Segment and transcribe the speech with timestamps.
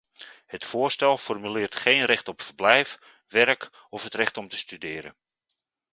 [0.45, 5.15] Het voorstel formuleert geen recht op verblijf, werk of het recht om te studeren.